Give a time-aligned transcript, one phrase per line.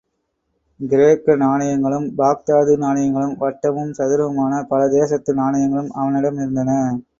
[0.79, 6.79] கிரேக்க நாணயங்களும், பாக்தாது நாணயங்களும், வட்டமும் சதுரமுமான பல தேசத்து நாணயங்களும் அவனிடம் இருந்தன.